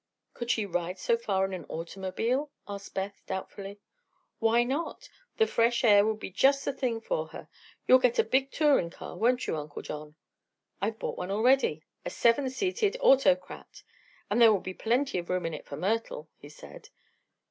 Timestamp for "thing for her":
6.73-7.47